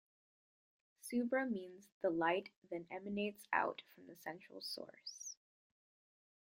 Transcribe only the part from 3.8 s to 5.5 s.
from the central source.